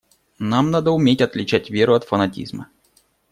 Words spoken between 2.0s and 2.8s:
фанатизма.